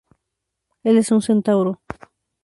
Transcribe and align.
Él 0.83 0.97
es 0.97 1.11
un 1.11 1.21
Centauro. 1.21 1.79